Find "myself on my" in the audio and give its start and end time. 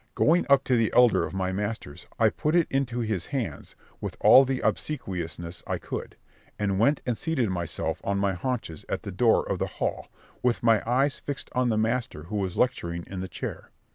7.51-8.33